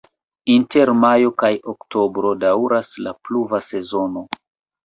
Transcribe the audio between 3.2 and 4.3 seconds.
pluva sezono.